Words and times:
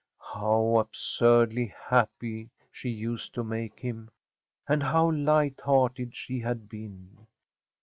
How 0.33 0.79
absurdly 0.79 1.75
happy 1.79 2.49
she 2.71 2.89
used 2.89 3.35
to 3.35 3.43
make 3.43 3.79
him, 3.81 4.09
and 4.67 4.81
how 4.81 5.11
light 5.11 5.61
hearted 5.63 6.15
she 6.15 6.39
had 6.39 6.67
been! 6.67 7.27